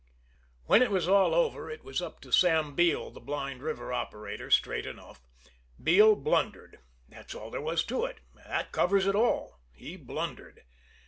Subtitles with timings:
[0.65, 4.49] When it was all over, it was up to Sam Beale, the Blind River operator,
[4.49, 5.21] straight enough.
[5.79, 6.79] Beale blundered.
[7.07, 10.63] That's all there was to it; that covers it all he blundered.